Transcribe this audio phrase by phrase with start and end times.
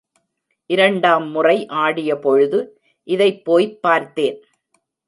[0.69, 2.59] இரண்டாம் முறை ஆடியபொழுது
[3.07, 4.39] இதைப்போய்ப் பார்த்தேன்.